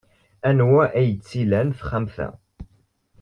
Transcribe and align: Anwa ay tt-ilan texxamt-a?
Anwa 0.49 0.83
ay 0.99 1.09
tt-ilan 1.15 1.69
texxamt-a? 1.77 2.27